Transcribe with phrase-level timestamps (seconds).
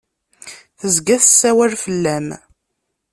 [0.79, 2.27] Tezga tessawal fell-am.